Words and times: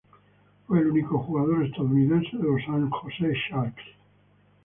Fue 0.65 0.79
el 0.79 0.87
único 0.87 1.19
jugador 1.19 1.63
estadounidense 1.63 2.35
de 2.35 2.41
los 2.45 2.63
San 2.65 2.89
Jose 2.89 3.33
Sharks. 3.35 3.83